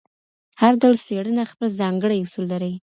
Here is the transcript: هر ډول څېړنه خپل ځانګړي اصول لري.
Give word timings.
هر 0.61 0.73
ډول 0.81 0.95
څېړنه 1.05 1.43
خپل 1.51 1.67
ځانګړي 1.79 2.17
اصول 2.25 2.45
لري. 2.53 2.73